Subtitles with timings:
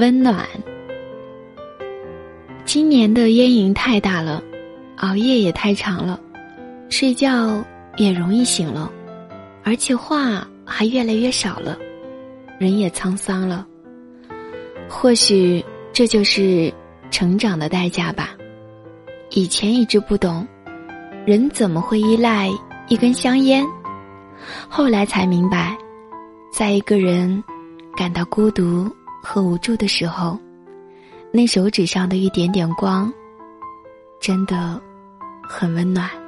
[0.00, 0.48] 温暖。
[2.64, 4.42] 今年的烟瘾太大了，
[4.96, 6.18] 熬夜也太长了，
[6.88, 7.62] 睡觉
[7.98, 8.90] 也容易醒了，
[9.62, 11.76] 而且话还越来越少了，
[12.58, 13.66] 人也沧桑了。
[14.88, 16.72] 或许这就是
[17.10, 18.30] 成长的代价吧。
[19.32, 20.48] 以前一直不懂，
[21.26, 22.48] 人怎么会依赖
[22.88, 23.66] 一根香烟？
[24.66, 25.76] 后来才明白，
[26.50, 27.44] 在一个人
[27.94, 28.90] 感到孤独
[29.22, 30.38] 和无助的时候，
[31.32, 33.12] 那手指上的一点点光，
[34.18, 34.80] 真的
[35.42, 36.19] 很温暖。